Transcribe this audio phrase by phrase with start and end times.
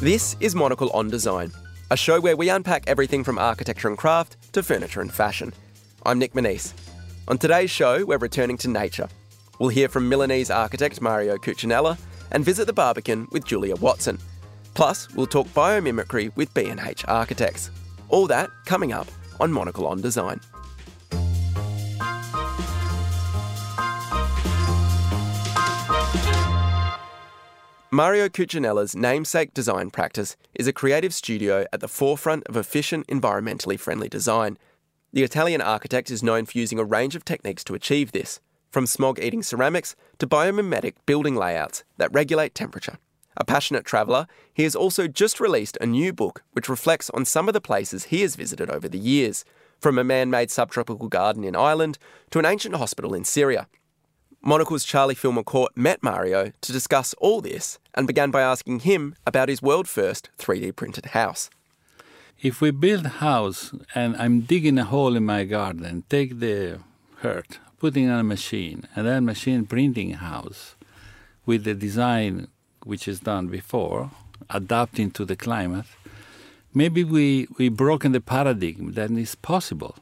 [0.00, 1.52] This is Monocle on Design,
[1.90, 5.52] a show where we unpack everything from architecture and craft to furniture and fashion.
[6.06, 6.72] I'm Nic Monisse.
[7.28, 9.10] On today's show, we're returning to nature.
[9.58, 11.98] We'll hear from Milanese architect Mario Cucinella
[12.30, 14.18] and visit the Barbican with Julia Watson.
[14.72, 17.70] Plus, we'll talk biomimicry with B&H Architects.
[18.08, 20.40] All that coming up on Monocle on Design.
[27.92, 33.76] Mario Cucinella's namesake design practice is a creative studio at the forefront of efficient, environmentally
[33.76, 34.56] friendly design.
[35.12, 38.38] The Italian architect is known for using a range of techniques to achieve this,
[38.70, 42.96] from smog eating ceramics to biomimetic building layouts that regulate temperature.
[43.36, 47.48] A passionate traveller, he has also just released a new book which reflects on some
[47.48, 49.44] of the places he has visited over the years,
[49.80, 51.98] from a man made subtropical garden in Ireland
[52.30, 53.66] to an ancient hospital in Syria.
[54.42, 55.42] Monocle's Charlie Filmer
[55.74, 60.30] met Mario to discuss all this and began by asking him about his world first
[60.38, 61.50] 3D printed house.
[62.40, 66.80] If we build a house and I'm digging a hole in my garden, take the
[67.22, 70.74] earth, putting on a machine, and then machine printing a house
[71.44, 72.48] with the design
[72.84, 74.10] which is done before,
[74.48, 75.84] adapting to the climate,
[76.72, 79.96] maybe we, we broken the paradigm that is possible.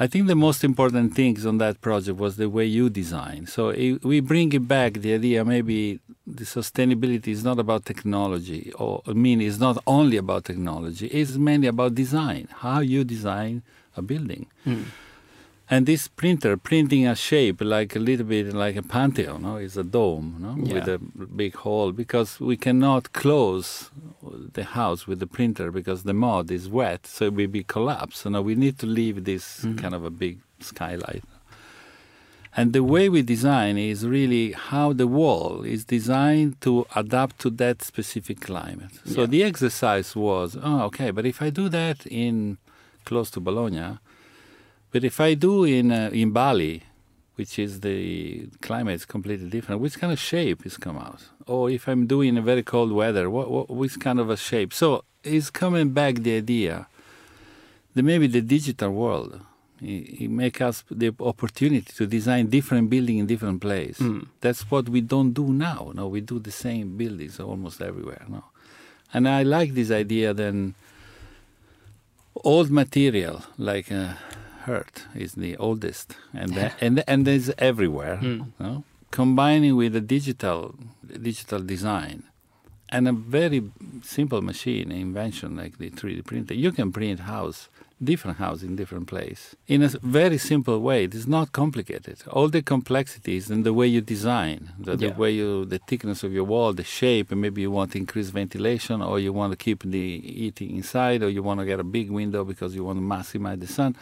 [0.00, 3.46] I think the most important things on that project was the way you design.
[3.46, 8.72] So it, we bring it back the idea maybe the sustainability is not about technology,
[8.78, 11.06] or I mean, it's not only about technology.
[11.08, 13.62] It's mainly about design, how you design
[13.96, 14.46] a building.
[14.64, 14.84] Mm.
[15.70, 19.56] And this printer printing a shape like a little bit like a pantheon, no?
[19.56, 20.56] It's a dome, no?
[20.56, 20.74] Yeah.
[20.74, 23.90] With a big hole because we cannot close
[24.54, 28.22] the house with the printer because the mud is wet, so it will be collapsed.
[28.22, 29.76] So now we need to leave this mm-hmm.
[29.76, 31.24] kind of a big skylight.
[32.56, 37.50] And the way we design is really how the wall is designed to adapt to
[37.50, 38.90] that specific climate.
[39.04, 39.26] So yeah.
[39.26, 42.56] the exercise was, oh, okay, but if I do that in
[43.04, 43.98] close to Bologna,
[44.90, 46.82] but if I do in uh, in Bali,
[47.38, 51.22] which is the climate is completely different, which kind of shape is come out?
[51.46, 54.72] Or if I'm doing a very cold weather, what, what which kind of a shape?
[54.72, 56.88] So it's coming back the idea
[57.94, 59.40] that maybe the digital world
[59.80, 63.98] it, it make us the opportunity to design different building in different place.
[63.98, 64.26] Mm.
[64.40, 65.92] That's what we don't do now.
[65.94, 68.24] No, we do the same buildings almost everywhere.
[68.28, 68.44] No,
[69.12, 70.34] and I like this idea.
[70.34, 70.74] Then
[72.34, 73.92] old material like.
[73.92, 74.14] Uh,
[74.68, 78.18] Earth is the oldest, and the, and and is everywhere.
[78.22, 78.52] Mm.
[78.58, 78.84] No?
[79.10, 80.74] Combining with the digital
[81.22, 82.24] digital design
[82.90, 83.70] and a very
[84.02, 87.68] simple machine invention like the 3D printer, you can print house
[88.02, 91.04] different house in different place in a very simple way.
[91.04, 92.22] It is not complicated.
[92.30, 95.08] All the complexities in the way you design, the, yeah.
[95.08, 97.98] the, way you, the thickness of your wall, the shape, and maybe you want to
[97.98, 101.80] increase ventilation, or you want to keep the heating inside, or you want to get
[101.80, 103.96] a big window because you want to maximize the sun.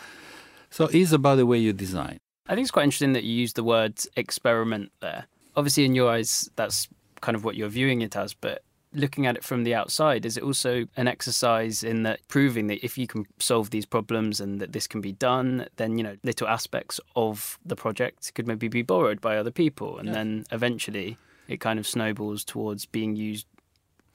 [0.76, 2.18] So it's about the way you design.
[2.46, 5.24] I think it's quite interesting that you use the word experiment there.
[5.56, 6.86] Obviously, in your eyes, that's
[7.22, 10.36] kind of what you're viewing it as, but looking at it from the outside, is
[10.36, 14.60] it also an exercise in that proving that if you can solve these problems and
[14.60, 18.68] that this can be done, then you know little aspects of the project could maybe
[18.68, 20.14] be borrowed by other people, and yeah.
[20.14, 21.16] then eventually
[21.48, 23.46] it kind of snowballs towards being used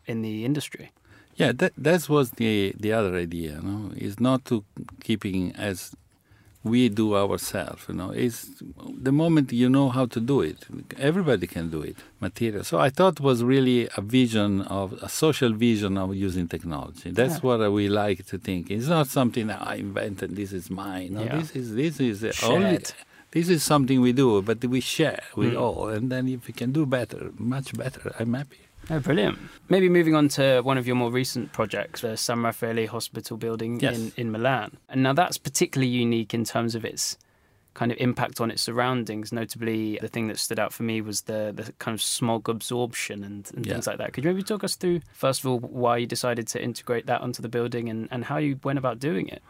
[0.06, 0.92] in the industry.
[1.34, 3.60] Yeah, that that was the the other idea.
[3.64, 4.64] No, is not to
[5.02, 5.96] keeping as
[6.64, 7.86] we do ourselves.
[7.88, 8.50] You know, it's
[9.08, 10.66] the moment you know how to do it.
[10.98, 11.98] Everybody can do it.
[12.20, 12.64] Material.
[12.64, 17.12] So I thought was really a vision of a social vision of using technology.
[17.12, 17.58] That's yeah.
[17.58, 18.70] what we like to think.
[18.70, 20.36] It's not something that I invented.
[20.36, 21.14] This is mine.
[21.14, 21.38] No, yeah.
[21.38, 22.80] this is this is only.
[23.32, 25.62] This is something we do, but we share with mm.
[25.62, 28.60] all, and then if we can do better, much better, I'm happy.
[28.90, 29.38] Oh, brilliant.
[29.70, 33.80] Maybe moving on to one of your more recent projects, the San Raffaele Hospital building
[33.80, 33.98] yes.
[33.98, 34.78] in, in Milan.
[34.90, 37.18] And now that's particularly unique in terms of its
[37.74, 39.32] kind of impact on its surroundings.
[39.32, 43.24] Notably, the thing that stood out for me was the, the kind of smog absorption
[43.24, 43.74] and, and yeah.
[43.74, 44.14] things like that.
[44.14, 47.22] Could you maybe talk us through, first of all, why you decided to integrate that
[47.22, 49.42] onto the building and, and how you went about doing it?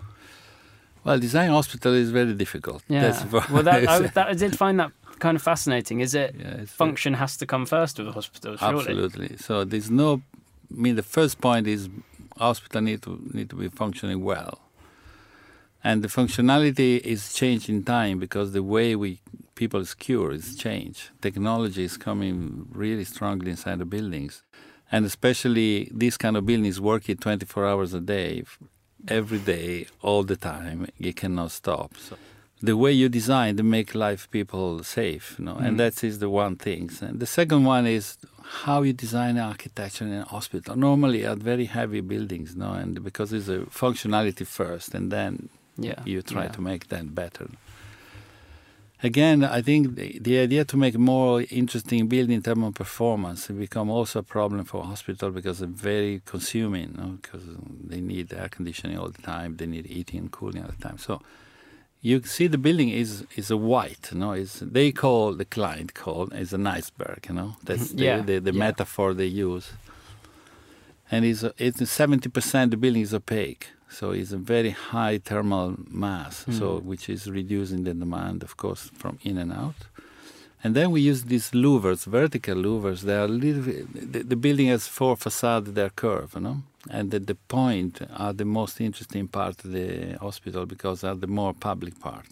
[1.03, 2.83] Well, design hospital is very difficult.
[2.88, 3.25] Yeah.
[3.51, 4.91] well, that, I, that, I did find that
[5.21, 6.01] kind of fascinating.
[6.01, 8.57] Is it yeah, function has to come first with the hospital?
[8.57, 8.79] Surely?
[8.79, 9.38] Absolutely.
[9.38, 10.21] So there's no.
[10.77, 11.89] I mean, the first point is
[12.38, 14.59] hospital need to need to be functioning well,
[15.83, 19.19] and the functionality is changing in time because the way we
[19.56, 21.01] people cure is changed.
[21.21, 24.44] Technology is coming really strongly inside the buildings,
[24.91, 28.44] and especially this kind of buildings working 24 hours a day,
[29.07, 30.88] every day, all the time.
[30.97, 31.89] You cannot stop.
[31.97, 32.18] So
[32.61, 35.65] the way you design to make life people safe, you know, mm.
[35.65, 36.89] and that is the one thing.
[37.01, 38.17] And the second one is
[38.63, 40.75] how you design architecture in a hospital.
[40.75, 46.01] Normally, at very heavy buildings, no, and because it's a functionality first, and then Yeah.
[46.05, 46.51] you try yeah.
[46.51, 47.47] to make that better.
[49.03, 53.47] Again, I think the, the idea to make more interesting building in terms of performance
[53.47, 56.93] become also a problem for hospital because it's very consuming.
[56.99, 57.17] No?
[57.21, 57.43] Because
[57.91, 60.99] they need air conditioning all the time, they need heating and cooling all the time.
[60.99, 61.19] So
[62.01, 64.31] you see the building is is a white, no?
[64.33, 67.56] Is they call the client call is an iceberg, you know.
[67.63, 68.59] That's the, Yeah, the, the yeah.
[68.68, 69.68] metaphor they use.
[71.12, 75.75] And it's it's seventy percent the building is opaque, so it's a very high thermal
[75.89, 76.83] mass, so Mm.
[76.83, 79.75] which is reducing the demand, of course, from in and out.
[80.63, 83.01] And then we use these louvers, vertical louvers.
[83.01, 83.63] They are little.
[84.13, 85.71] The, the building has four facades.
[85.74, 86.57] They're curved, you know,
[86.89, 91.28] and at the point are the most interesting part of the hospital because are the
[91.28, 92.25] more public part.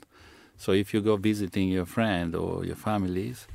[0.57, 3.47] So if you go visiting your friend or your families,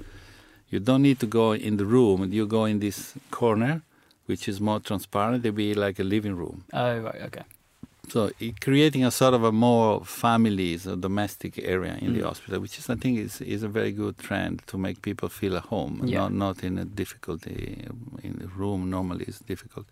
[0.71, 2.33] you don't need to go in the room.
[2.33, 3.83] You go in this corner,
[4.27, 5.45] which is more transparent.
[5.45, 6.65] It'll be like a living room.
[6.73, 7.43] Oh right, okay.
[8.09, 12.25] So it, creating a sort of a more families, a domestic area in the Mm.
[12.29, 15.57] hospital, which is I think is, is a very good trend to make people feel
[15.57, 16.19] at home, Yeah.
[16.21, 17.85] not not in a difficulty
[18.23, 18.91] in the room.
[18.91, 19.87] Normally, is difficult.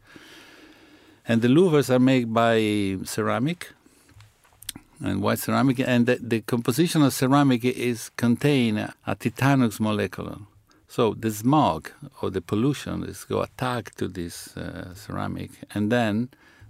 [1.27, 3.71] And the louvers are made by ceramic
[5.01, 10.43] and white ceramic, and the, the composition of ceramic is contain a titanous molecule.
[10.89, 11.91] So the smog
[12.21, 16.29] or the pollution is go attack to this uh, ceramic, and then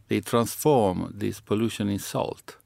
[0.08, 2.56] they transform this pollution in salt.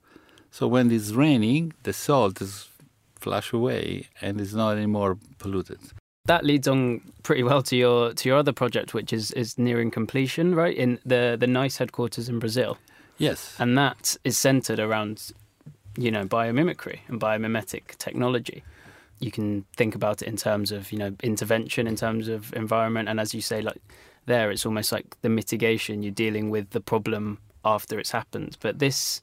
[0.50, 2.69] So when it's raining, the salt is
[3.15, 5.81] flush away and is not anymore polluted.
[6.26, 9.90] That leads on pretty well to your to your other project, which is is nearing
[9.90, 10.76] completion, right?
[10.76, 12.78] In the the NICE headquarters in Brazil,
[13.19, 13.56] Yes.
[13.58, 15.32] and that is centered around,
[15.96, 18.62] you know, biomimicry and biomimetic technology.
[19.20, 23.08] You can think about it in terms of you know intervention, in terms of environment,
[23.08, 23.81] and as you say, like
[24.26, 26.02] there, it's almost like the mitigation.
[26.02, 29.22] You're dealing with the problem after it's happened, but this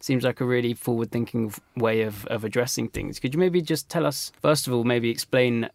[0.00, 3.18] seems like a really forward-thinking way of, of addressing things.
[3.18, 5.70] Could you maybe just tell us, first of all, maybe explain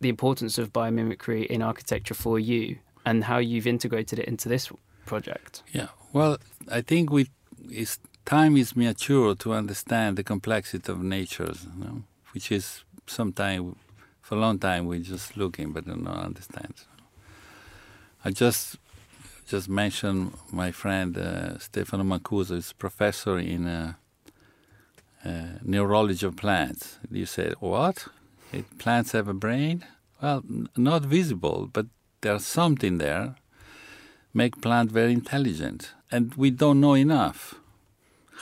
[0.00, 4.70] the importance of biomimicry in architecture for you and how you've integrated it into this
[5.06, 5.62] project?
[5.72, 5.88] Yeah.
[6.12, 6.38] Well,
[6.70, 7.28] I think we
[7.70, 12.02] it's time is mature to understand the complexity of nature, you know,
[12.32, 13.74] which is sometimes
[14.22, 16.74] for a long time we're just looking but do not understand.
[18.24, 18.76] I just
[19.48, 23.94] just mentioned my friend uh, Stefano Mancuso is professor in uh,
[25.24, 26.98] uh, neurology of plants.
[27.10, 28.08] You said what?
[28.52, 29.84] It, plants have a brain?
[30.22, 31.86] Well, n- not visible, but
[32.20, 33.36] there's something there
[34.34, 37.54] make plant very intelligent and we don't know enough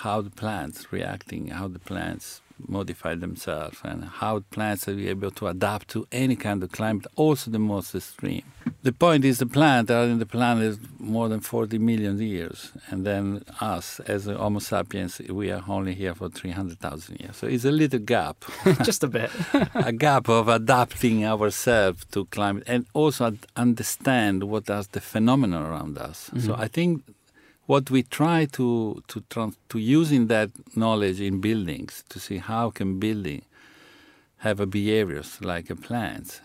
[0.03, 5.47] how the plants reacting how the plants modify themselves and how plants are able to
[5.47, 8.43] adapt to any kind of climate also the most extreme
[8.82, 13.06] the point is the plant are in the planet more than 40 million years and
[13.06, 17.70] then us as homo sapiens we are only here for 300000 years so it's a
[17.70, 18.44] little gap
[18.82, 19.31] just a bit.
[19.75, 25.99] a gap of adapting ourselves to climate and also understand what are the phenomena around
[25.99, 26.31] us.
[26.38, 26.61] So mm-hmm.
[26.61, 27.03] I think
[27.67, 32.70] what we try to to trans- to using that knowledge in buildings to see how
[32.70, 33.43] can building
[34.39, 36.41] have a behaviors like a plant,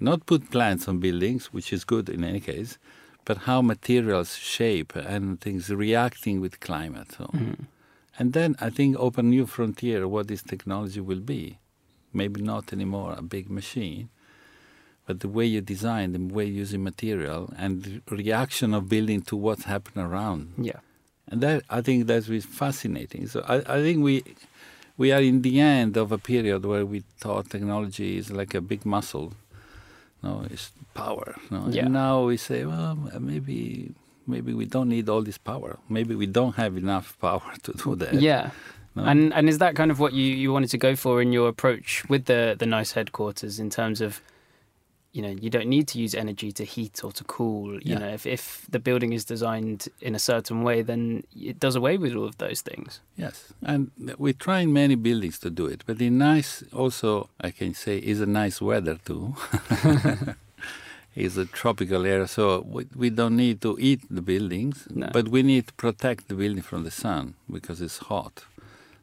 [0.00, 2.78] not put plants on buildings, which is good in any case,
[3.24, 7.12] but how materials shape and things reacting with climate.
[7.12, 7.24] So.
[7.26, 7.62] Mm-hmm.
[8.18, 11.58] And then I think open new frontier what this technology will be.
[12.12, 14.08] Maybe not anymore a big machine,
[15.06, 19.20] but the way you design, the way you using material, and the reaction of building
[19.22, 20.52] to what's happening around.
[20.56, 20.80] Yeah.
[21.28, 23.26] And that I think that's really fascinating.
[23.28, 24.22] So I, I think we
[24.96, 28.60] we are in the end of a period where we thought technology is like a
[28.60, 29.32] big muscle.
[30.22, 31.34] No, it's power.
[31.50, 31.66] No?
[31.68, 31.84] Yeah.
[31.84, 33.94] And now we say, well, maybe
[34.26, 35.78] maybe we don't need all this power.
[35.88, 38.14] Maybe we don't have enough power to do that.
[38.14, 38.50] Yeah.
[38.94, 39.04] No?
[39.04, 41.48] And and is that kind of what you, you wanted to go for in your
[41.48, 44.20] approach with the the nice headquarters in terms of
[45.16, 48.00] you know you don't need to use energy to heat or to cool you Yeah.
[48.02, 48.42] know if if
[48.74, 51.02] the building is designed in a certain way then
[51.50, 53.36] it does away with all of those things Yes,
[53.70, 53.80] and
[54.24, 55.80] we're trying many buildings to do it.
[55.86, 56.50] But in nice,
[56.82, 57.08] also
[57.48, 59.24] I can say, is a nice weather too.
[61.14, 65.08] it's a tropical area, so we, we don't need to eat the buildings, No.
[65.12, 68.44] but we need to protect the building from the sun because it's hot.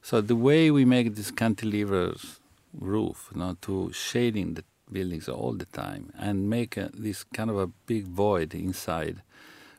[0.02, 2.40] So the way we make this cantilevers
[2.78, 7.50] roof, you know, to shading the buildings all the time and make a, this kind
[7.50, 9.22] of a big void inside,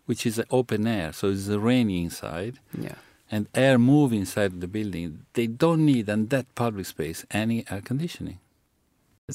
[0.06, 2.94] which is open air, so it's rainy inside yeah
[3.32, 7.80] and air move inside the building, they don't need in that public space any air
[7.80, 8.38] conditioning.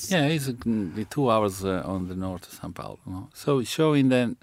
[0.08, 3.00] Yeah, it's uh, two hours uh, on the north of São Paulo.
[3.08, 3.30] No?
[3.34, 4.36] So showing that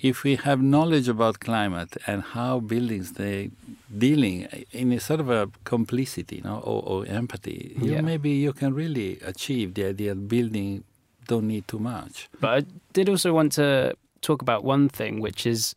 [0.00, 3.50] if we have knowledge about climate and how buildings they
[3.88, 8.00] dealing in a sort of a complicity, you know, or, or empathy, you Yeah.
[8.00, 10.84] maybe you can really achieve the idea of building
[11.26, 12.28] don't need too much.
[12.40, 15.74] But I did also want to talk about one thing, which is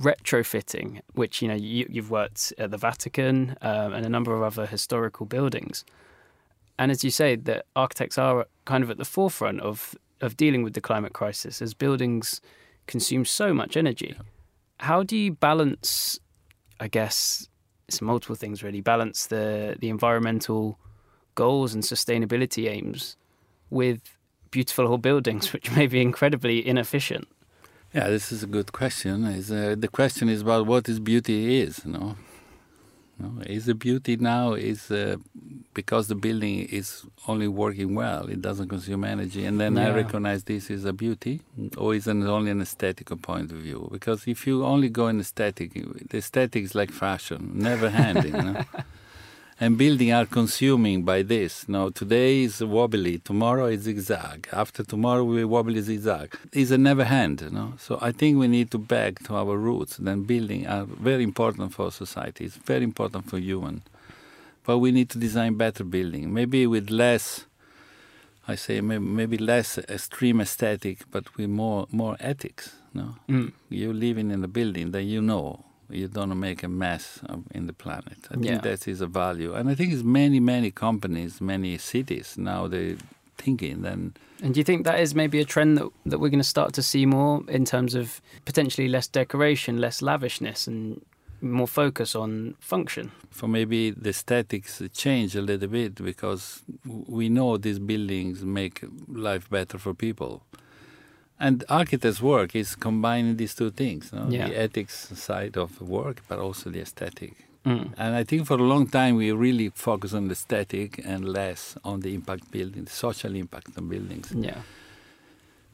[0.00, 4.42] retrofitting, which you know you, you've worked at the Vatican um, and a number of
[4.42, 5.84] other historical buildings,
[6.78, 10.62] and as you say, that architects are kind of at the forefront of of dealing
[10.62, 12.40] with the climate crisis as buildings
[12.86, 14.16] consume so much energy.
[14.80, 16.20] How do you balance?
[16.80, 17.48] I guess
[17.88, 18.80] it's multiple things really.
[18.80, 20.78] Balance the the environmental
[21.34, 23.16] goals and sustainability aims
[23.70, 24.00] with
[24.50, 27.28] beautiful old buildings, which may be incredibly inefficient.
[27.92, 29.24] Yeah, this is a good question.
[29.24, 32.16] Is uh, the question is about what is beauty is, you know?
[33.24, 35.16] No, is the beauty now is uh,
[35.72, 40.44] because the building is only working well, it doesn't consume energy, and then I recognize
[40.44, 41.40] this is a beauty,
[41.76, 43.88] or is it only an aesthetic point of view?
[43.90, 45.72] Because if you only go in aesthetic,
[46.10, 48.34] the aesthetic is like fashion, never ending.
[49.60, 51.68] And building are consuming by this.
[51.68, 56.34] Now today is wobbly, tomorrow is zigzag, after tomorrow we wobbly zigzag.
[56.52, 57.74] It's a never end, you know.
[57.78, 59.96] So I think we need to back to our roots.
[59.98, 62.44] Then building are very important for society.
[62.46, 63.82] It's very important for human.
[64.66, 67.44] But we need to design better building, maybe with less.
[68.48, 72.74] I say maybe, less extreme aesthetic, but with more more ethics.
[72.92, 73.52] No, Mm.
[73.70, 77.66] you living in a building that you know you don't make a mess of- in
[77.66, 78.18] the planet.
[78.30, 78.58] I think Yeah.
[78.58, 82.96] that is a value, and I think it's many many companies, many cities now they
[83.36, 84.12] thinking then
[84.42, 86.72] And do you think that is maybe a trend that, that we're going to start
[86.74, 91.00] to see more in terms of potentially less decoration, less lavishness, and
[91.40, 93.10] more focus on function?
[93.30, 96.62] for maybe the aesthetics change a little bit because
[97.18, 100.42] we know these buildings make life better for people.
[101.38, 104.28] And architects' work is combining these two things, no?
[104.28, 104.48] Yeah.
[104.48, 107.34] the ethics side of work, but also the aesthetic.
[107.66, 107.94] Mm.
[107.96, 111.76] And I think for a long time we really focus on the aesthetic and less
[111.82, 114.32] on the impact building, the social impact on buildings.
[114.32, 114.58] Yeah.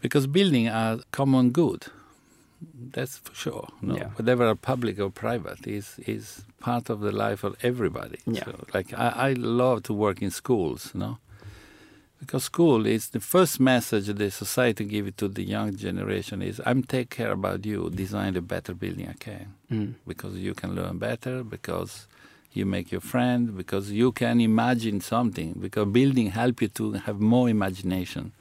[0.01, 1.87] Because building are common good.
[2.93, 3.69] That's for sure.
[3.83, 3.97] No?
[3.97, 4.09] Yeah.
[4.17, 8.19] Whatever are public or private is is part of the life of everybody.
[8.27, 8.45] Yeah.
[8.45, 11.19] So, like I, I love to work in schools, no?
[12.21, 16.83] Because school is the first message the society give to the young generation is I'm
[16.83, 19.55] take care about you, design the better building I can.
[19.73, 19.95] Mm.
[20.07, 22.07] Because you can learn better, because
[22.53, 27.21] you make your friend, because you can imagine something, because building help you to have
[27.21, 28.33] more imagination.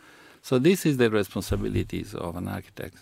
[0.41, 2.97] So this is the responsibilities of an architect.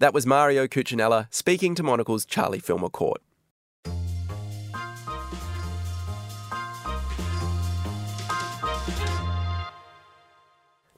[0.00, 3.20] That was Mario Cucinella speaking to Monocle's Charlie Filmer Court.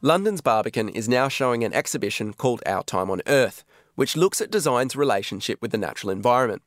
[0.04, 3.62] London's Barbican is now showing an exhibition called Our Time on Earth,
[3.94, 6.60] which looks at design's relationship with the natural environment.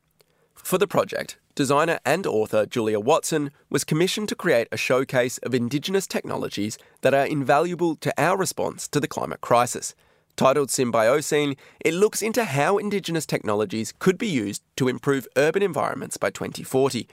[0.54, 5.54] For the project, designer and author Julia Watson was commissioned to create a showcase of
[5.54, 9.94] Indigenous technologies that are invaluable to our response to the climate crisis.
[10.36, 16.16] Titled Symbiocene, it looks into how Indigenous technologies could be used to improve urban environments
[16.16, 17.06] by 2040.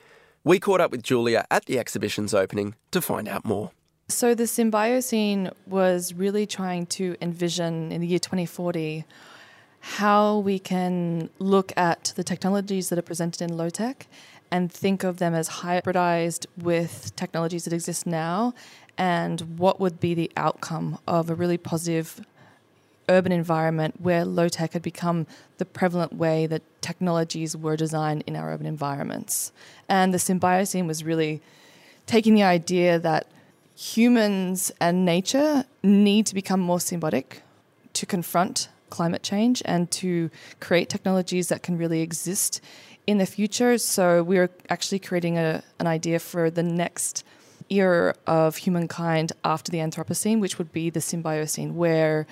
[0.45, 3.71] We caught up with Julia at the exhibition's opening to find out more.
[4.13, 9.05] So the Symbiocene was really trying to envision in the year 2040
[9.79, 14.05] how we can look at the technologies that are presented in low tech
[14.51, 18.53] and think of them as hybridized with technologies that exist now
[18.99, 22.21] and what would be the outcome of a really positive
[23.09, 25.25] urban environment where low tech had become
[25.57, 29.51] the prevalent way that technologies were designed in our urban environments.
[29.89, 31.41] And the Symbiocene was really
[32.05, 33.25] taking the idea that
[33.75, 37.41] humans and nature need to become more symbiotic
[37.93, 42.61] to confront climate change and to create technologies that can really exist
[43.07, 43.77] in the future.
[43.77, 47.23] So we're actually creating a, an idea for the next
[47.69, 52.27] era of humankind after the Anthropocene, which would be the Symbiocene, where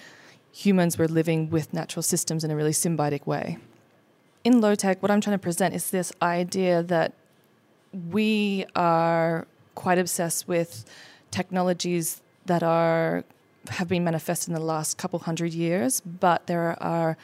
[0.51, 3.57] humans were living with natural systems in a really symbiotic way.
[4.43, 7.13] In low tech, what I'm trying to present is this idea that
[8.09, 10.85] we are quite obsessed with
[11.31, 13.23] technologies that are
[13.69, 17.15] have been manifest in the last couple hundred years, but there are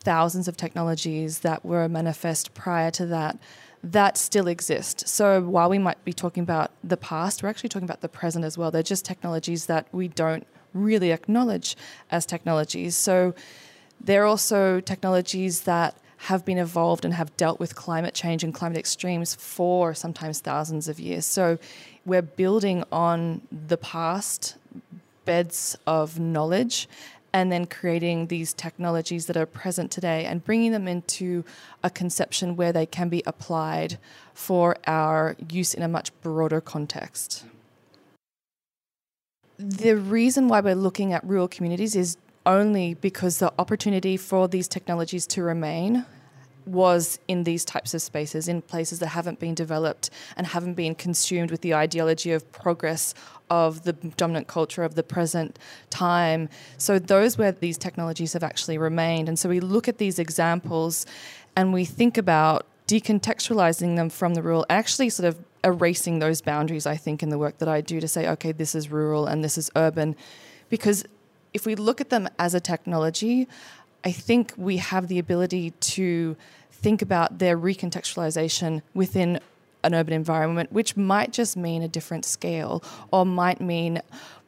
[0.00, 3.38] thousands of technologies that were manifest prior to that
[3.82, 5.06] that still exist.
[5.08, 8.44] So while we might be talking about the past, we're actually talking about the present
[8.44, 8.70] as well.
[8.70, 11.76] They're just technologies that we don't really acknowledge
[12.10, 12.96] as technologies.
[12.96, 13.34] So
[14.00, 18.78] they're also technologies that have been evolved and have dealt with climate change and climate
[18.78, 21.26] extremes for sometimes thousands of years.
[21.26, 21.58] So
[22.06, 24.56] we're building on the past
[25.24, 26.88] beds of knowledge
[27.32, 31.44] and then creating these technologies that are present today and bringing them into
[31.82, 33.98] a conception where they can be applied
[34.32, 37.44] for our use in a much broader context.
[39.58, 44.68] The reason why we're looking at rural communities is only because the opportunity for these
[44.68, 46.06] technologies to remain
[46.66, 50.94] was in these types of spaces, in places that haven't been developed and haven't been
[50.94, 53.14] consumed with the ideology of progress
[53.48, 55.58] of the dominant culture of the present
[55.90, 56.48] time.
[56.78, 59.28] So, those where these technologies have actually remained.
[59.28, 61.06] And so, we look at these examples
[61.54, 66.86] and we think about decontextualizing them from the rural, actually, sort of erasing those boundaries,
[66.86, 69.42] I think, in the work that I do to say, okay, this is rural and
[69.42, 70.16] this is urban.
[70.68, 71.04] Because
[71.52, 73.48] if we look at them as a technology,
[74.06, 76.36] I think we have the ability to
[76.70, 79.40] think about their recontextualization within
[79.82, 84.00] an urban environment, which might just mean a different scale or might mean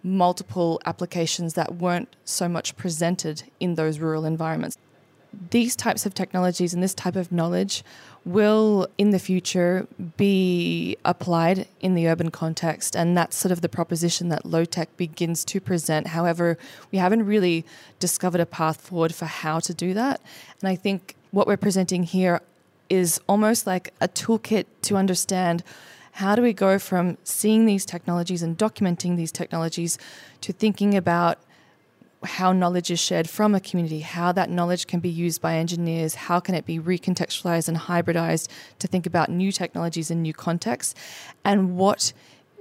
[0.04, 4.78] multiple applications that weren't so much presented in those rural environments.
[5.50, 7.82] These types of technologies and this type of knowledge
[8.25, 12.96] will in the future be applied in the urban context.
[12.96, 16.08] And that's sort of the proposition that low tech begins to present.
[16.08, 16.58] However
[16.90, 17.64] we haven't really
[17.98, 20.20] discovered a path forward for how to do that.
[20.60, 22.40] And i think what we're presenting here
[22.88, 25.62] is almost like a toolkit to understand
[26.12, 29.98] how do we go from seeing these technologies and documenting these technologies
[30.40, 31.38] to thinking about
[32.25, 36.14] how knowledge is shared from a community, how that knowledge can be used by engineers,
[36.14, 38.48] how can it be recontextualized and hybridized
[38.78, 40.94] to think about new technologies in new contexts,
[41.44, 42.12] and what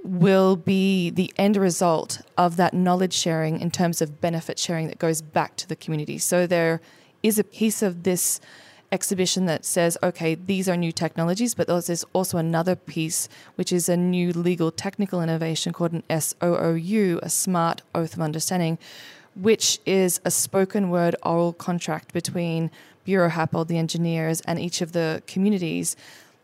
[0.04, 4.98] will be the end result of that knowledge sharing in terms of benefit sharing that
[4.98, 6.18] goes back to the community.
[6.18, 6.80] So there
[7.22, 8.40] is a piece of this
[8.92, 13.88] exhibition that says, okay, these are new technologies, but there's also another piece, which is
[13.88, 18.78] a new legal technical innovation called an SOOU, a Smart Oath of Understanding,
[19.40, 22.70] which is a spoken word oral contract between
[23.06, 25.96] Buro Happold, the engineers, and each of the communities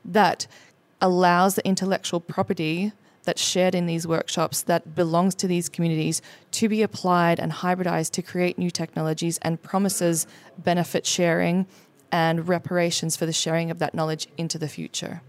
[0.04, 0.46] that
[1.00, 2.92] allows the intellectual property
[3.24, 8.12] that's shared in these workshops that belongs to these communities to be applied and hybridized
[8.12, 10.26] to create new technologies and promises
[10.58, 11.66] benefit sharing
[12.12, 15.20] and reparations for the sharing of that knowledge into the future.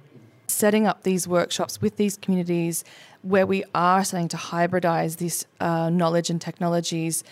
[0.48, 2.84] Setting up these workshops with these communities
[3.22, 7.24] where we are starting to hybridize this uh, knowledge and technologies,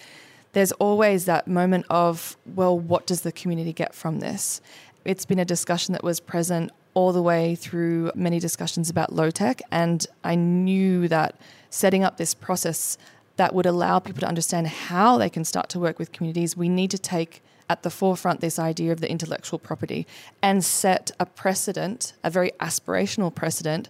[0.54, 4.62] there's always that moment of, well, what does the community get from this?
[5.06, 9.32] It's been a discussion that was present all the way through many discussions about low
[9.32, 11.36] tech, and I knew that
[11.70, 12.98] setting up this process
[13.36, 16.70] that would allow people to understand how they can start to work with communities, we
[16.70, 17.42] need to take
[17.74, 20.06] at the forefront this idea of the intellectual property
[20.44, 23.90] and set a precedent, a very aspirational precedent,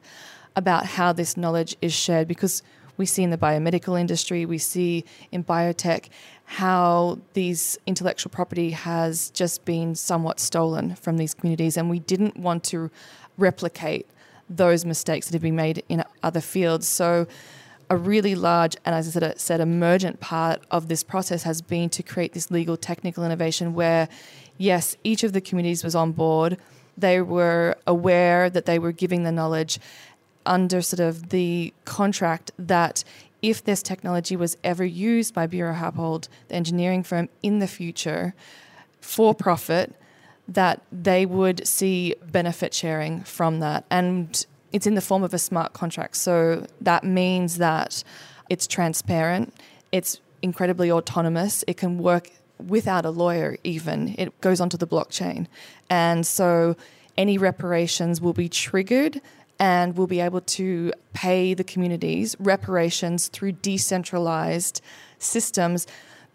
[0.56, 2.64] about how this knowledge is shared because
[2.96, 6.08] we see in the biomedical industry, we see in biotech
[6.46, 12.38] how these intellectual property has just been somewhat stolen from these communities, and we didn't
[12.38, 12.90] want to
[13.38, 14.08] replicate
[14.50, 16.88] those mistakes that have been made in other fields.
[16.88, 17.28] So
[17.94, 21.90] a really large and, as I said, said, emergent part of this process has been
[21.92, 24.10] to create this legal technical innovation where,
[24.58, 26.58] yes, each of the communities was on board.
[26.98, 29.80] They were aware that they were giving the knowledge
[30.46, 33.04] under sort of the contract that
[33.42, 38.34] if this technology was ever used by Buro Happold, the engineering firm, in the future
[39.02, 39.96] for profit,
[40.48, 43.86] that they would see benefit sharing from that.
[43.90, 46.18] And it's in the form of a smart contract.
[46.18, 48.04] So that means that
[48.50, 49.54] it's transparent,
[49.92, 52.30] it's incredibly autonomous, it can work
[52.68, 54.16] without a lawyer, even.
[54.18, 55.48] It goes onto the blockchain.
[55.90, 56.76] And so
[57.18, 59.22] any reparations will be triggered
[59.60, 64.82] and we'll be able to pay the communities reparations through decentralized
[65.20, 65.88] systems.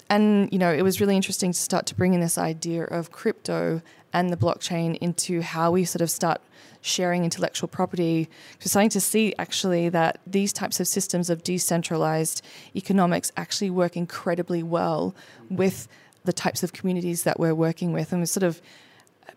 [0.08, 3.10] And, you know, it was really interesting to start to bring in this idea of
[3.10, 6.40] crypto and the blockchain into how we sort of start
[6.88, 8.28] sharing intellectual property.
[8.60, 13.96] We're starting to see actually that these types of systems of decentralized economics actually work
[13.96, 15.14] incredibly well
[15.50, 15.88] with
[16.24, 18.12] the types of communities that we're working with.
[18.12, 18.60] And we're sort of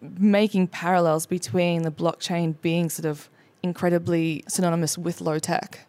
[0.01, 3.29] making parallels between the blockchain being sort of
[3.61, 5.87] incredibly synonymous with low tech.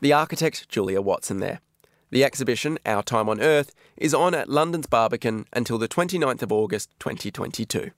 [0.00, 1.60] The architect Julia Watson there.
[2.10, 6.50] The exhibition, Our Time on Earth, is on at London's Barbican until the 29th of
[6.50, 7.92] August 2022.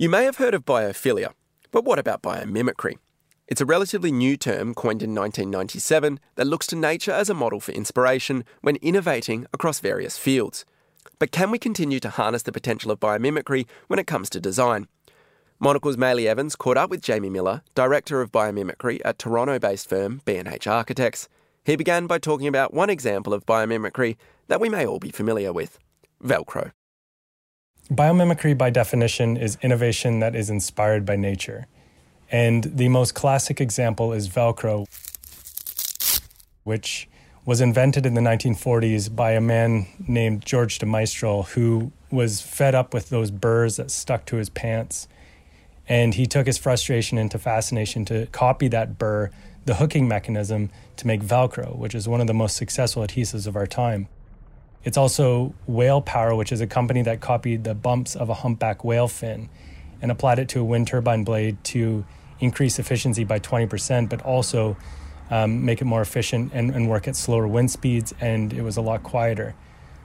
[0.00, 1.32] You may have heard of biophilia,
[1.72, 2.98] but what about biomimicry?
[3.48, 7.58] It's a relatively new term coined in 1997 that looks to nature as a model
[7.58, 10.64] for inspiration when innovating across various fields.
[11.18, 14.86] But can we continue to harness the potential of biomimicry when it comes to design?
[15.58, 20.20] Monocle's Maylie Evans caught up with Jamie Miller, Director of Biomimicry at Toronto based firm
[20.24, 21.28] B&H Architects.
[21.64, 25.52] He began by talking about one example of biomimicry that we may all be familiar
[25.52, 25.80] with
[26.22, 26.70] Velcro.
[27.90, 31.66] Biomimicry, by definition, is innovation that is inspired by nature.
[32.30, 34.86] And the most classic example is Velcro,
[36.64, 37.08] which
[37.46, 42.74] was invented in the 1940s by a man named George de Mestral, who was fed
[42.74, 45.08] up with those burrs that stuck to his pants.
[45.88, 49.30] And he took his frustration into fascination to copy that burr,
[49.64, 53.56] the hooking mechanism, to make Velcro, which is one of the most successful adhesives of
[53.56, 54.08] our time.
[54.88, 58.84] It's also Whale Power, which is a company that copied the bumps of a humpback
[58.84, 59.50] whale fin
[60.00, 62.06] and applied it to a wind turbine blade to
[62.40, 64.78] increase efficiency by 20%, but also
[65.30, 68.78] um, make it more efficient and, and work at slower wind speeds, and it was
[68.78, 69.54] a lot quieter.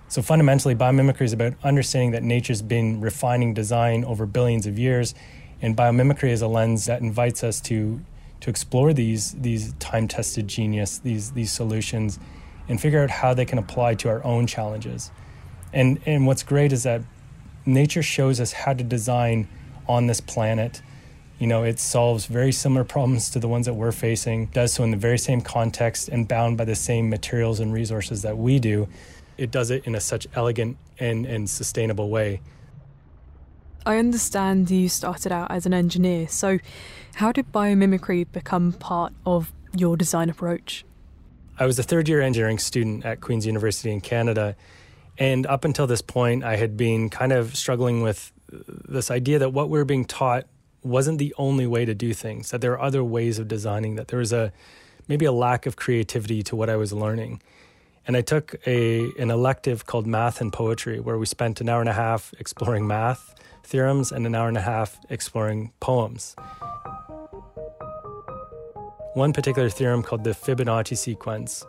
[0.09, 5.15] So fundamentally, biomimicry is about understanding that nature's been refining design over billions of years,
[5.61, 8.01] and biomimicry is a lens that invites us to
[8.41, 12.19] to explore these these time-tested genius, these these solutions,
[12.67, 15.11] and figure out how they can apply to our own challenges.
[15.71, 17.01] And and what's great is that
[17.65, 19.47] nature shows us how to design
[19.87, 20.81] on this planet
[21.43, 24.83] you know, it solves very similar problems to the ones that we're facing, does so
[24.85, 28.59] in the very same context and bound by the same materials and resources that we
[28.59, 28.87] do.
[29.37, 32.39] It does it in a such elegant and, and sustainable way.
[33.85, 36.59] I understand you started out as an engineer, so
[37.15, 40.85] how did biomimicry become part of your design approach?
[41.63, 44.57] I was a third year engineering student at Queen's University in Canada.
[45.17, 49.53] And up until this point, I had been kind of struggling with this idea that
[49.53, 50.45] what we we're being taught
[50.83, 54.09] wasn't the only way to do things, that there are other ways of designing, that
[54.09, 54.51] there was a
[55.07, 57.41] maybe a lack of creativity to what I was learning.
[58.05, 61.79] And I took a an elective called math and poetry where we spent an hour
[61.79, 66.35] and a half exploring math theorems and an hour and a half exploring poems.
[69.13, 71.65] One particular theorem called the Fibonacci sequence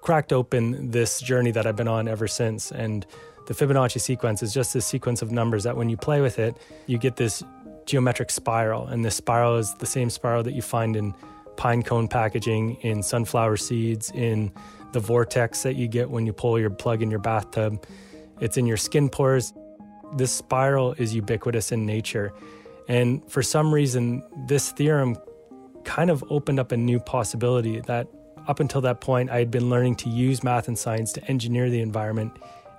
[0.00, 3.06] cracked open this journey that I've been on ever since and
[3.46, 6.56] the Fibonacci sequence is just this sequence of numbers that when you play with it,
[6.86, 7.42] you get this
[7.84, 8.86] geometric spiral.
[8.86, 11.14] And this spiral is the same spiral that you find in
[11.56, 14.50] pine cone packaging, in sunflower seeds, in
[14.92, 17.84] the vortex that you get when you pull your plug in your bathtub.
[18.40, 19.52] It's in your skin pores.
[20.16, 22.32] This spiral is ubiquitous in nature.
[22.88, 25.16] And for some reason, this theorem
[25.94, 28.08] kind of opened up a new possibility that
[28.48, 31.70] up until that point, I had been learning to use math and science to engineer
[31.70, 32.32] the environment.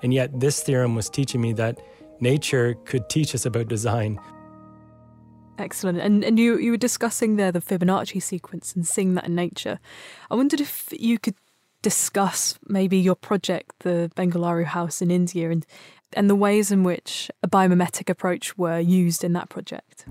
[0.03, 1.79] And yet, this theorem was teaching me that
[2.19, 4.19] nature could teach us about design.
[5.57, 5.99] Excellent.
[5.99, 9.79] And and you you were discussing there the Fibonacci sequence and seeing that in nature.
[10.29, 11.35] I wondered if you could
[11.81, 15.65] discuss maybe your project, the Bengaluru House in India, and
[16.11, 20.05] and the ways in which a biomimetic approach were used in that project.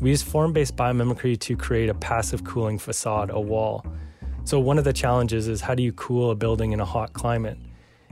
[0.00, 3.84] We use form-based biomimicry to create a passive cooling facade, a wall.
[4.44, 7.12] So one of the challenges is how do you cool a building in a hot
[7.12, 7.58] climate?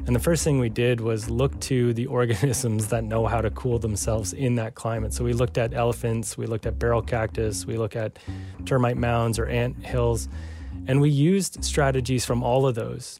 [0.05, 3.51] And the first thing we did was look to the organisms that know how to
[3.51, 5.15] cool themselves in that climate.
[5.15, 8.19] So we looked at elephants, we looked at barrel cactus, we looked at
[8.65, 10.29] termite mounds or ant hills,
[10.89, 13.19] and we used strategies from all of those.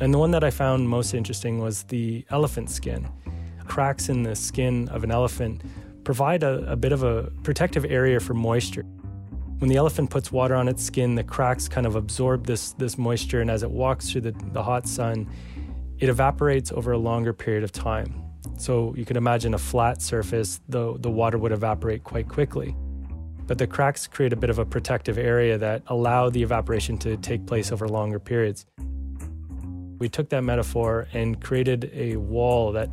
[0.00, 3.08] And the one that I found most interesting was the elephant skin.
[3.66, 5.62] Cracks in the skin of an elephant
[6.06, 8.84] provide a, a bit of a protective area for moisture.
[9.58, 12.96] When the elephant puts water on its skin, the cracks kind of absorb this, this
[12.96, 15.28] moisture, and as it walks through the, the hot sun,
[15.98, 18.22] it evaporates over a longer period of time.
[18.56, 22.76] So you can imagine a flat surface, the, the water would evaporate quite quickly.
[23.48, 27.16] But the cracks create a bit of a protective area that allow the evaporation to
[27.16, 28.64] take place over longer periods.
[29.98, 32.90] We took that metaphor and created a wall that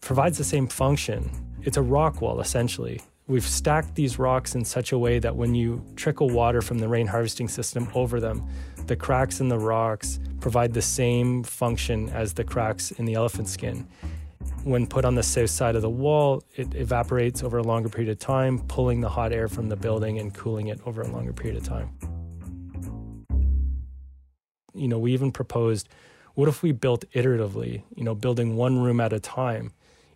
[0.00, 1.30] provides the same function.
[1.64, 3.00] It's a rock wall, essentially.
[3.28, 6.88] We've stacked these rocks in such a way that when you trickle water from the
[6.88, 8.44] rain harvesting system over them,
[8.86, 13.48] the cracks in the rocks provide the same function as the cracks in the elephant
[13.48, 13.86] skin.
[14.64, 18.10] When put on the south side of the wall, it evaporates over a longer period
[18.10, 21.32] of time, pulling the hot air from the building and cooling it over a longer
[21.32, 21.90] period of time.
[24.74, 25.88] You know, we even proposed
[26.34, 29.72] what if we built iteratively, you know, building one room at a time?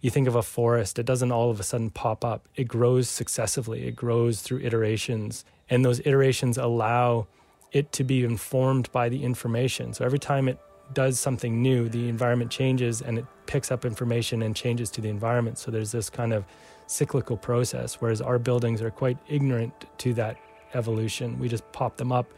[0.07, 2.49] You think of a forest, it doesn't all of a sudden pop up.
[2.55, 5.45] It grows successively, it grows through iterations.
[5.69, 7.27] And those iterations allow
[7.73, 9.95] it to be informed by the information.
[9.95, 10.61] So every time it
[10.93, 15.09] does something new, the environment changes and it picks up information and changes to the
[15.09, 15.59] environment.
[15.59, 16.45] So there's this kind of
[16.87, 20.37] cyclical process, whereas our buildings are quite ignorant to that
[20.75, 21.37] evolution.
[21.41, 22.33] We just pop them up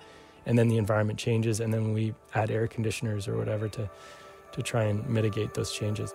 [0.47, 3.91] and then the environment changes and then we add air conditioners or whatever to,
[4.53, 6.15] to try and mitigate those changes.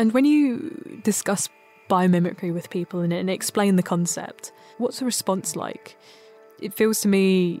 [0.00, 1.50] And when you discuss
[1.90, 5.94] biomimicry with people and, and explain the concept, what's the response like?
[6.58, 7.60] It feels to me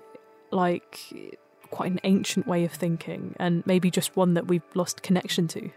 [0.50, 1.36] like
[1.70, 5.68] quite an ancient way of thinking and maybe just one that we've lost connection to.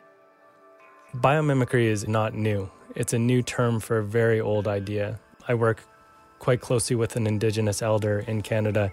[1.15, 2.71] Biomimicry is not new.
[2.95, 5.19] It's a new term for a very old idea.
[5.49, 5.83] I work
[6.39, 8.89] quite closely with an Indigenous elder in Canada.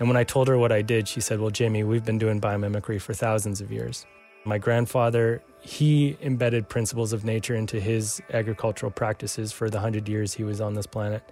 [0.00, 2.40] And when I told her what I did, she said, Well, Jamie, we've been doing
[2.40, 4.06] biomimicry for thousands of years.
[4.46, 10.34] My grandfather, he embedded principles of nature into his agricultural practices for the hundred years
[10.34, 11.24] he was on this planet.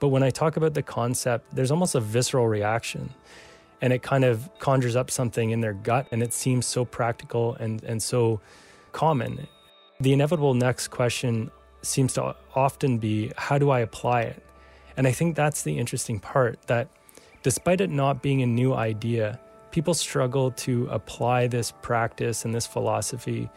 [0.00, 3.14] But when I talk about the concept, there's almost a visceral reaction.
[3.80, 7.54] And it kind of conjures up something in their gut, and it seems so practical
[7.54, 8.40] and, and so
[8.90, 9.46] common.
[10.00, 14.42] The inevitable next question seems to often be how do I apply it?
[14.96, 16.88] And I think that's the interesting part that
[17.44, 19.38] despite it not being a new idea,
[19.74, 23.50] people struggle to apply this practice and this philosophy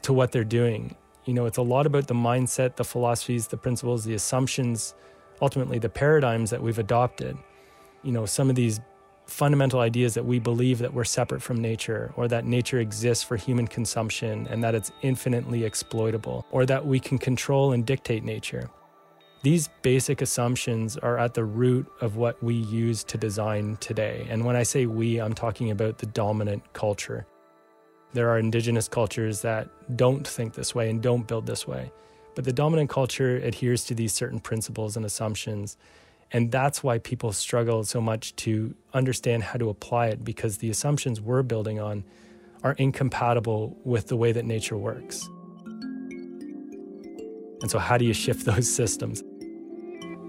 [0.00, 0.96] to what they're doing.
[1.24, 4.96] You know, it's a lot about the mindset, the philosophies, the principles, the assumptions,
[5.40, 7.38] ultimately the paradigms that we've adopted.
[8.02, 8.80] You know, some of these
[9.26, 13.36] fundamental ideas that we believe that we're separate from nature or that nature exists for
[13.36, 18.68] human consumption and that it's infinitely exploitable or that we can control and dictate nature.
[19.42, 24.26] These basic assumptions are at the root of what we use to design today.
[24.30, 27.26] And when I say we, I'm talking about the dominant culture.
[28.12, 31.90] There are indigenous cultures that don't think this way and don't build this way.
[32.34, 35.76] But the dominant culture adheres to these certain principles and assumptions
[36.32, 40.70] and that's why people struggle so much to understand how to apply it because the
[40.70, 42.04] assumptions we're building on
[42.62, 45.28] are incompatible with the way that nature works.
[47.60, 49.22] And so, how do you shift those systems?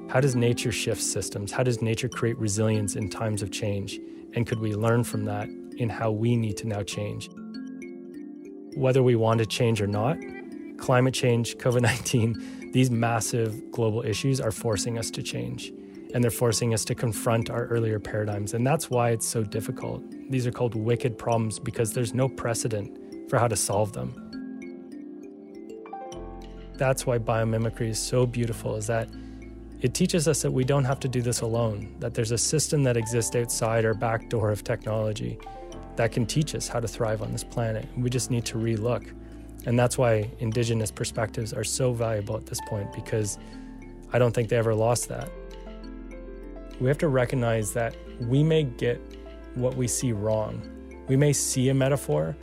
[0.10, 1.52] How does nature shift systems?
[1.52, 4.00] How does nature create resilience in times of change?
[4.34, 7.30] And could we learn from that in how we need to now change?
[8.76, 10.18] Whether we want to change or not,
[10.78, 15.72] climate change, COVID 19, these massive global issues are forcing us to change
[16.13, 18.54] and they're forcing us to confront our earlier paradigms.
[18.54, 20.04] And that's why it's so difficult.
[20.30, 24.20] These are called wicked problems because there's no precedent for how to solve them.
[26.76, 29.10] That's why biomimicry is so beautiful is that
[29.84, 32.82] it teaches us that we don't have to do this alone, that there's a system
[32.84, 35.38] that exists outside our back door of technology
[35.96, 37.88] that can teach us how to thrive on this planet.
[37.96, 39.13] We just need to relook.
[39.67, 43.38] And that's why indigenous perspectives are so valuable at this point because
[44.12, 45.30] I don't think they ever lost that
[46.80, 49.02] we have to recognize that we may get
[49.56, 50.62] what we see wrong.
[51.08, 52.36] We may see a metaphor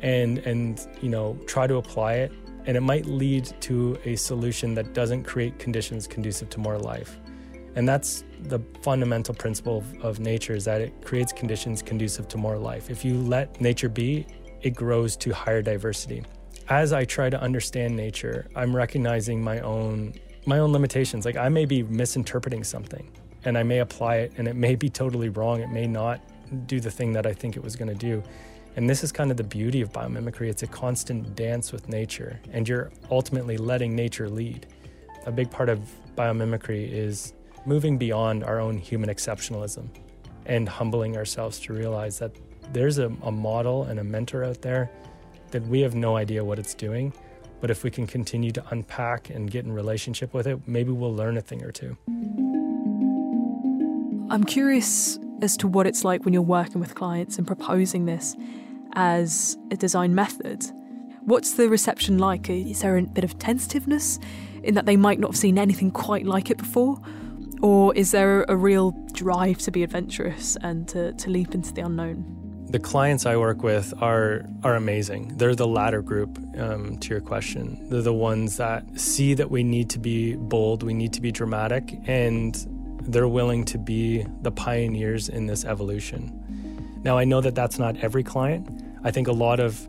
[0.00, 2.32] and and you know try to apply it
[2.66, 7.18] and it might lead to a solution that doesn't create conditions conducive to more life.
[7.76, 12.38] And that's the fundamental principle of, of nature is that it creates conditions conducive to
[12.38, 12.90] more life.
[12.90, 14.26] If you let nature be,
[14.62, 16.24] it grows to higher diversity.
[16.68, 20.14] As I try to understand nature, I'm recognizing my own
[20.46, 21.24] my own limitations.
[21.24, 23.10] Like I may be misinterpreting something
[23.44, 25.60] and I may apply it and it may be totally wrong.
[25.60, 26.20] It may not
[26.66, 28.22] do the thing that I think it was going to do.
[28.76, 30.50] And this is kind of the beauty of biomimicry.
[30.50, 34.66] It's a constant dance with nature, and you're ultimately letting nature lead.
[35.24, 35.80] A big part of
[36.14, 37.32] biomimicry is
[37.64, 39.88] moving beyond our own human exceptionalism
[40.44, 42.32] and humbling ourselves to realize that
[42.74, 44.90] there's a, a model and a mentor out there
[45.52, 47.14] that we have no idea what it's doing.
[47.62, 51.14] But if we can continue to unpack and get in relationship with it, maybe we'll
[51.14, 51.96] learn a thing or two.
[54.28, 58.36] I'm curious as to what it's like when you're working with clients and proposing this
[58.96, 60.64] as a design method.
[61.20, 62.50] What's the reception like?
[62.50, 64.18] Is there a bit of tentativeness
[64.62, 67.00] in that they might not have seen anything quite like it before?
[67.62, 71.82] Or is there a real drive to be adventurous and to, to leap into the
[71.82, 72.24] unknown?
[72.68, 75.36] The clients I work with are are amazing.
[75.36, 77.88] They're the latter group um, to your question.
[77.88, 81.30] They're the ones that see that we need to be bold, we need to be
[81.30, 82.56] dramatic, and
[83.02, 86.42] they're willing to be the pioneers in this evolution.
[87.04, 88.68] Now, I know that that's not every client.
[89.06, 89.88] I think a lot of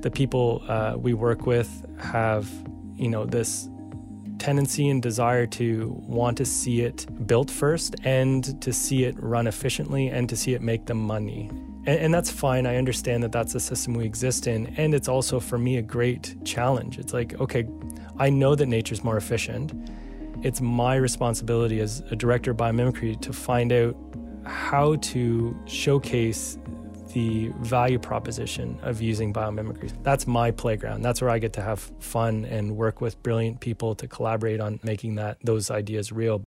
[0.00, 2.48] the people uh, we work with have,
[2.94, 3.68] you know, this
[4.38, 9.46] tendency and desire to want to see it built first and to see it run
[9.46, 11.48] efficiently and to see it make them money.
[11.86, 12.66] And, and, that's fine.
[12.66, 14.66] I understand that that's the system we exist in.
[14.76, 16.98] And it's also, for me, a great challenge.
[16.98, 17.68] It's like, okay,
[18.18, 19.72] I know that nature's more efficient
[20.42, 23.96] it's my responsibility as a director of biomimicry to find out
[24.44, 26.58] how to showcase
[27.12, 29.92] the value proposition of using biomimicry.
[30.02, 31.02] That's my playground.
[31.02, 34.80] That's where I get to have fun and work with brilliant people to collaborate on
[34.82, 36.42] making that those ideas real.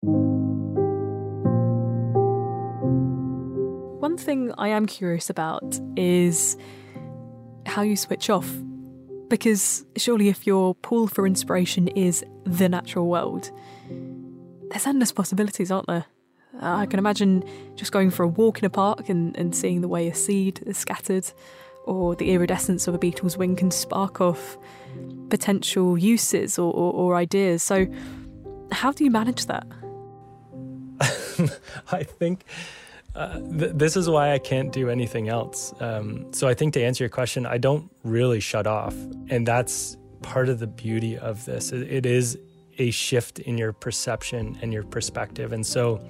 [4.01, 6.57] One thing I am curious about is
[7.67, 8.51] how you switch off
[9.31, 13.53] Because surely, if your pool for inspiration is the natural world,
[14.71, 16.05] there's endless possibilities, aren't there?
[16.61, 17.45] Uh, I can imagine
[17.75, 20.63] just going for a walk in a park and, and seeing the way a seed
[20.67, 21.31] is scattered,
[21.85, 24.59] or the iridescence of a beetle's wing can spark off
[25.31, 27.63] potential uses or, or, or ideas.
[27.63, 27.87] So,
[28.73, 29.67] how do you manage that?
[31.93, 32.45] I think
[33.15, 35.73] uh, th- this is why I can't do anything else.
[35.81, 38.95] Um, so I think to answer your question, I don't really shut off.
[39.29, 41.73] And that's part of the beauty of this.
[41.73, 42.39] it, it is
[42.79, 45.53] a shift in your perception and your perspective.
[45.53, 46.01] And so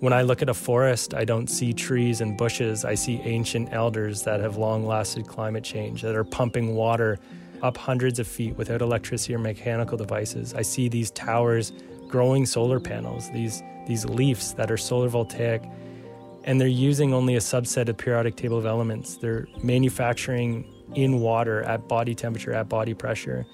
[0.00, 2.84] when I look at a forest, I don't see trees and bushes.
[2.84, 7.18] I see ancient elders that have long lasted climate change, that are pumping water
[7.62, 10.54] up hundreds of feet without electricity or mechanical devices.
[10.54, 11.72] I see these towers
[12.08, 15.62] growing solar panels, these, these leaves that are solar voltaic
[16.44, 19.16] and they're using only a subset of periodic table of elements.
[19.16, 23.46] They're manufacturing in water at body temperature, at body pressure.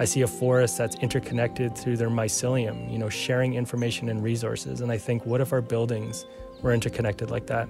[0.00, 4.80] I see a forest that's interconnected through their mycelium, you know, sharing information and resources.
[4.80, 6.24] And I think, what if our buildings
[6.62, 7.68] were interconnected like that?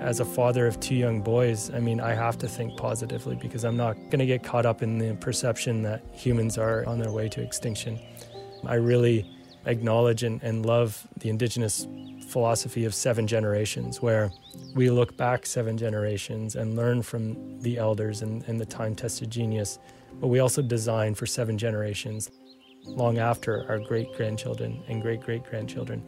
[0.00, 3.64] As a father of two young boys, I mean, I have to think positively because
[3.64, 7.10] I'm not going to get caught up in the perception that humans are on their
[7.10, 7.98] way to extinction.
[8.64, 9.30] I really
[9.66, 11.86] acknowledge and, and love the indigenous
[12.26, 14.30] philosophy of seven generations, where
[14.74, 19.30] we look back seven generations and learn from the elders and, and the time tested
[19.30, 19.78] genius,
[20.20, 22.30] but we also design for seven generations
[22.84, 26.02] long after our great grandchildren and great great grandchildren.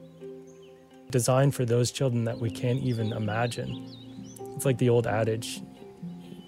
[1.10, 3.88] Design for those children that we can't even imagine.
[4.54, 5.62] It's like the old adage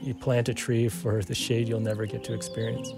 [0.00, 2.90] you plant a tree for the shade you'll never get to experience.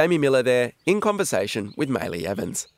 [0.00, 2.68] Jamie Miller there in conversation with Maylee Evans.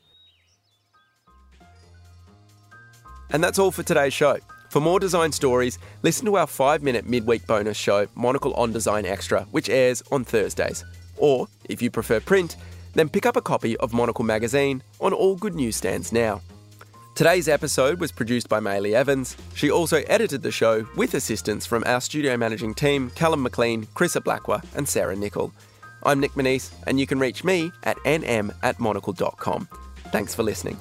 [3.31, 4.39] And that's all for today's show.
[4.71, 9.07] For more design stories, listen to our five minute midweek bonus show, Monocle on Design
[9.07, 10.85] Extra, which airs on Thursdays.
[11.17, 12.57] Or, if you prefer print,
[12.95, 16.41] then pick up a copy of Monocle magazine on all good newsstands now.
[17.15, 19.37] Today's episode was produced by Maylee Evans.
[19.55, 24.25] She also edited the show with assistance from our studio managing team, Callum McLean, Chrissa
[24.25, 25.53] Blackwell, and Sarah Nichol.
[26.05, 29.69] I'm Nic Monisse, and you can reach me at nm at monocle.com.
[30.11, 30.79] Thanks for listening.